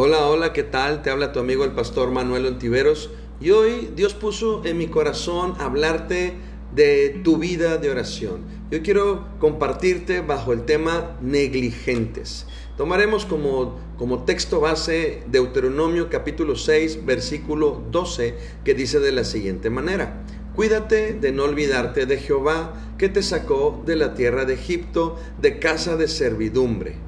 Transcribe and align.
Hola, 0.00 0.28
hola, 0.28 0.52
¿qué 0.52 0.62
tal? 0.62 1.02
Te 1.02 1.10
habla 1.10 1.32
tu 1.32 1.40
amigo 1.40 1.64
el 1.64 1.72
pastor 1.72 2.12
Manuel 2.12 2.46
Ontiveros 2.46 3.10
y 3.40 3.50
hoy 3.50 3.90
Dios 3.96 4.14
puso 4.14 4.64
en 4.64 4.78
mi 4.78 4.86
corazón 4.86 5.54
hablarte 5.58 6.34
de 6.72 7.20
tu 7.24 7.36
vida 7.36 7.78
de 7.78 7.90
oración. 7.90 8.42
Yo 8.70 8.80
quiero 8.80 9.26
compartirte 9.40 10.20
bajo 10.20 10.52
el 10.52 10.66
tema 10.66 11.16
negligentes. 11.20 12.46
Tomaremos 12.76 13.24
como, 13.24 13.76
como 13.96 14.22
texto 14.22 14.60
base 14.60 15.24
Deuteronomio 15.26 16.08
capítulo 16.08 16.54
6, 16.54 17.04
versículo 17.04 17.82
12, 17.90 18.36
que 18.64 18.74
dice 18.74 19.00
de 19.00 19.10
la 19.10 19.24
siguiente 19.24 19.68
manera. 19.68 20.22
Cuídate 20.54 21.14
de 21.14 21.32
no 21.32 21.42
olvidarte 21.42 22.06
de 22.06 22.18
Jehová, 22.18 22.72
que 22.98 23.08
te 23.08 23.24
sacó 23.24 23.82
de 23.84 23.96
la 23.96 24.14
tierra 24.14 24.44
de 24.44 24.54
Egipto, 24.54 25.16
de 25.42 25.58
casa 25.58 25.96
de 25.96 26.06
servidumbre 26.06 27.07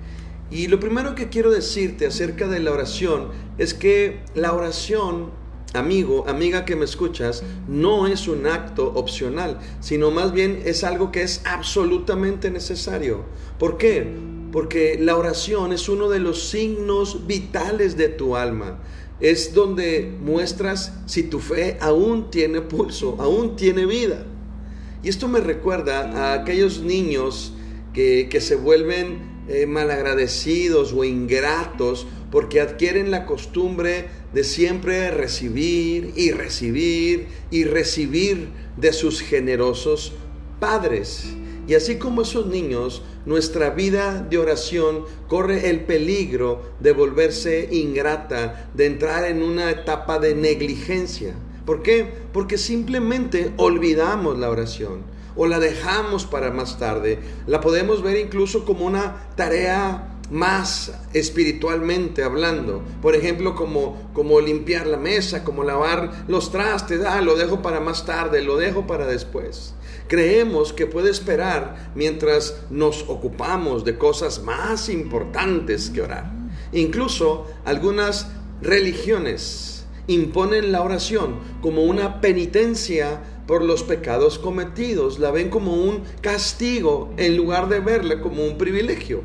y 0.50 0.66
lo 0.66 0.80
primero 0.80 1.14
que 1.14 1.28
quiero 1.28 1.50
decirte 1.50 2.06
acerca 2.06 2.48
de 2.48 2.58
la 2.58 2.72
oración 2.72 3.28
es 3.56 3.72
que 3.72 4.20
la 4.34 4.52
oración, 4.52 5.30
amigo, 5.74 6.24
amiga 6.26 6.64
que 6.64 6.74
me 6.74 6.84
escuchas, 6.84 7.44
no 7.68 8.08
es 8.08 8.26
un 8.26 8.48
acto 8.48 8.92
opcional, 8.94 9.60
sino 9.78 10.10
más 10.10 10.32
bien 10.32 10.60
es 10.64 10.82
algo 10.82 11.12
que 11.12 11.22
es 11.22 11.42
absolutamente 11.44 12.50
necesario. 12.50 13.24
¿Por 13.60 13.78
qué? 13.78 14.12
Porque 14.50 14.98
la 15.00 15.16
oración 15.16 15.72
es 15.72 15.88
uno 15.88 16.08
de 16.08 16.18
los 16.18 16.48
signos 16.48 17.28
vitales 17.28 17.96
de 17.96 18.08
tu 18.08 18.34
alma. 18.34 18.80
Es 19.20 19.54
donde 19.54 20.16
muestras 20.20 20.94
si 21.06 21.22
tu 21.22 21.38
fe 21.38 21.76
aún 21.80 22.30
tiene 22.30 22.60
pulso, 22.60 23.16
aún 23.20 23.54
tiene 23.54 23.86
vida. 23.86 24.26
Y 25.04 25.08
esto 25.08 25.28
me 25.28 25.40
recuerda 25.40 26.10
a 26.10 26.32
aquellos 26.32 26.80
niños 26.80 27.52
que, 27.92 28.28
que 28.28 28.40
se 28.40 28.56
vuelven 28.56 29.30
eh, 29.50 29.66
malagradecidos 29.66 30.92
o 30.92 31.02
ingratos 31.02 32.06
porque 32.30 32.60
adquieren 32.60 33.10
la 33.10 33.26
costumbre 33.26 34.06
de 34.32 34.44
siempre 34.44 35.10
recibir 35.10 36.12
y 36.14 36.30
recibir 36.30 37.26
y 37.50 37.64
recibir 37.64 38.48
de 38.76 38.92
sus 38.92 39.20
generosos 39.20 40.12
padres. 40.60 41.34
Y 41.66 41.74
así 41.74 41.96
como 41.96 42.22
esos 42.22 42.46
niños, 42.46 43.02
nuestra 43.26 43.70
vida 43.70 44.24
de 44.30 44.38
oración 44.38 45.04
corre 45.26 45.68
el 45.68 45.80
peligro 45.80 46.62
de 46.78 46.92
volverse 46.92 47.68
ingrata, 47.72 48.70
de 48.74 48.86
entrar 48.86 49.24
en 49.24 49.42
una 49.42 49.68
etapa 49.70 50.20
de 50.20 50.36
negligencia. 50.36 51.34
¿Por 51.66 51.82
qué? 51.82 52.08
Porque 52.32 52.56
simplemente 52.56 53.52
olvidamos 53.56 54.38
la 54.38 54.48
oración 54.48 55.19
o 55.36 55.46
la 55.46 55.58
dejamos 55.58 56.24
para 56.24 56.50
más 56.50 56.78
tarde. 56.78 57.18
La 57.46 57.60
podemos 57.60 58.02
ver 58.02 58.18
incluso 58.18 58.64
como 58.64 58.86
una 58.86 59.28
tarea 59.36 60.10
más 60.30 60.92
espiritualmente 61.12 62.22
hablando. 62.22 62.82
Por 63.02 63.14
ejemplo, 63.14 63.54
como, 63.54 64.10
como 64.12 64.40
limpiar 64.40 64.86
la 64.86 64.96
mesa, 64.96 65.44
como 65.44 65.64
lavar 65.64 66.24
los 66.28 66.52
trastes. 66.52 67.04
Ah, 67.04 67.20
lo 67.20 67.36
dejo 67.36 67.62
para 67.62 67.80
más 67.80 68.06
tarde, 68.06 68.42
lo 68.42 68.56
dejo 68.56 68.86
para 68.86 69.06
después. 69.06 69.74
Creemos 70.08 70.72
que 70.72 70.86
puede 70.86 71.10
esperar 71.10 71.92
mientras 71.94 72.62
nos 72.70 73.04
ocupamos 73.08 73.84
de 73.84 73.98
cosas 73.98 74.42
más 74.42 74.88
importantes 74.88 75.90
que 75.90 76.02
orar. 76.02 76.32
Incluso 76.72 77.46
algunas 77.64 78.28
religiones 78.60 79.84
imponen 80.06 80.72
la 80.72 80.82
oración 80.82 81.36
como 81.60 81.82
una 81.82 82.20
penitencia 82.20 83.22
por 83.50 83.64
los 83.64 83.82
pecados 83.82 84.38
cometidos, 84.38 85.18
la 85.18 85.32
ven 85.32 85.50
como 85.50 85.74
un 85.74 86.04
castigo 86.20 87.12
en 87.16 87.36
lugar 87.36 87.68
de 87.68 87.80
verla 87.80 88.20
como 88.20 88.44
un 88.44 88.56
privilegio. 88.56 89.24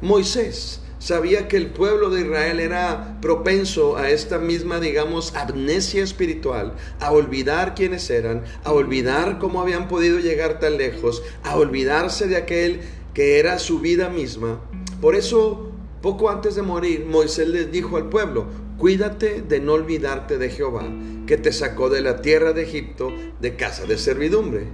Moisés 0.00 0.80
sabía 0.98 1.46
que 1.46 1.58
el 1.58 1.66
pueblo 1.66 2.08
de 2.08 2.22
Israel 2.22 2.60
era 2.60 3.18
propenso 3.20 3.98
a 3.98 4.08
esta 4.08 4.38
misma, 4.38 4.80
digamos, 4.80 5.36
amnesia 5.36 6.02
espiritual, 6.02 6.76
a 6.98 7.12
olvidar 7.12 7.74
quiénes 7.74 8.08
eran, 8.08 8.42
a 8.64 8.72
olvidar 8.72 9.38
cómo 9.38 9.60
habían 9.60 9.86
podido 9.86 10.18
llegar 10.18 10.58
tan 10.58 10.78
lejos, 10.78 11.22
a 11.44 11.56
olvidarse 11.56 12.26
de 12.26 12.38
aquel 12.38 12.80
que 13.12 13.38
era 13.38 13.58
su 13.58 13.80
vida 13.80 14.08
misma. 14.08 14.62
Por 15.02 15.14
eso, 15.14 15.69
poco 16.02 16.30
antes 16.30 16.54
de 16.54 16.62
morir, 16.62 17.04
Moisés 17.06 17.48
les 17.48 17.70
dijo 17.70 17.96
al 17.96 18.08
pueblo, 18.08 18.46
cuídate 18.78 19.42
de 19.42 19.60
no 19.60 19.74
olvidarte 19.74 20.38
de 20.38 20.48
Jehová, 20.48 20.90
que 21.26 21.36
te 21.36 21.52
sacó 21.52 21.90
de 21.90 22.00
la 22.00 22.22
tierra 22.22 22.52
de 22.52 22.62
Egipto, 22.62 23.12
de 23.40 23.56
casa 23.56 23.84
de 23.84 23.98
servidumbre. 23.98 24.68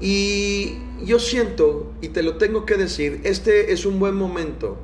Y 0.00 0.78
yo 1.04 1.18
siento, 1.18 1.92
y 2.00 2.08
te 2.08 2.22
lo 2.22 2.36
tengo 2.36 2.64
que 2.64 2.76
decir, 2.76 3.20
este 3.24 3.72
es 3.72 3.86
un 3.86 3.98
buen 3.98 4.14
momento 4.14 4.76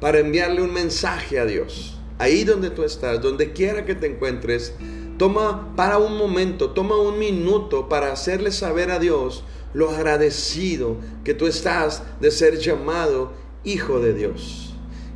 para 0.00 0.18
enviarle 0.18 0.62
un 0.62 0.72
mensaje 0.72 1.38
a 1.38 1.44
Dios. 1.44 1.98
Ahí 2.18 2.44
donde 2.44 2.70
tú 2.70 2.82
estás, 2.82 3.20
donde 3.20 3.52
quiera 3.52 3.84
que 3.84 3.94
te 3.94 4.06
encuentres, 4.06 4.74
toma 5.18 5.74
para 5.76 5.98
un 5.98 6.16
momento, 6.16 6.70
toma 6.70 6.96
un 6.96 7.18
minuto 7.18 7.88
para 7.88 8.12
hacerle 8.12 8.52
saber 8.52 8.90
a 8.90 8.98
Dios 8.98 9.44
lo 9.72 9.90
agradecido 9.90 10.96
que 11.24 11.34
tú 11.34 11.46
estás 11.46 12.02
de 12.20 12.30
ser 12.30 12.58
llamado 12.58 13.32
hijo 13.64 14.00
de 14.00 14.14
Dios. 14.14 14.69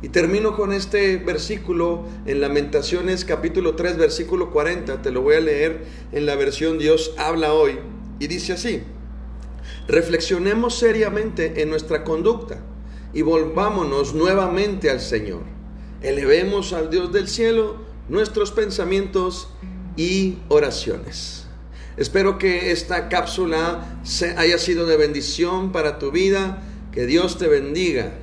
Y 0.05 0.09
termino 0.09 0.55
con 0.55 0.71
este 0.71 1.17
versículo 1.17 2.05
en 2.27 2.39
Lamentaciones 2.39 3.25
capítulo 3.25 3.73
3 3.75 3.97
versículo 3.97 4.51
40. 4.51 5.01
Te 5.01 5.09
lo 5.09 5.23
voy 5.23 5.33
a 5.33 5.39
leer 5.39 5.83
en 6.11 6.27
la 6.27 6.35
versión 6.35 6.77
Dios 6.77 7.15
habla 7.17 7.53
hoy. 7.53 7.79
Y 8.19 8.27
dice 8.27 8.53
así, 8.53 8.83
reflexionemos 9.87 10.77
seriamente 10.77 11.63
en 11.63 11.71
nuestra 11.71 12.03
conducta 12.03 12.59
y 13.13 13.23
volvámonos 13.23 14.13
nuevamente 14.13 14.91
al 14.91 15.01
Señor. 15.01 15.41
Elevemos 16.03 16.73
al 16.73 16.91
Dios 16.91 17.11
del 17.11 17.27
cielo 17.27 17.77
nuestros 18.07 18.51
pensamientos 18.51 19.49
y 19.97 20.37
oraciones. 20.49 21.47
Espero 21.97 22.37
que 22.37 22.69
esta 22.69 23.09
cápsula 23.09 23.97
haya 24.37 24.59
sido 24.59 24.85
de 24.85 24.97
bendición 24.97 25.71
para 25.71 25.97
tu 25.97 26.11
vida. 26.11 26.61
Que 26.91 27.07
Dios 27.07 27.39
te 27.39 27.47
bendiga 27.47 28.19